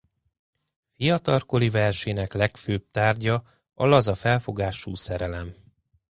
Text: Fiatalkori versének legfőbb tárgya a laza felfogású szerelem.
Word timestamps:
Fiatalkori 0.95 1.69
versének 1.69 2.33
legfőbb 2.33 2.85
tárgya 2.91 3.43
a 3.73 3.85
laza 3.85 4.15
felfogású 4.15 4.95
szerelem. 4.95 5.55